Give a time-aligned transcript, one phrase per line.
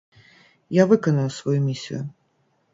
[0.77, 2.03] Я выканаю сваю місію.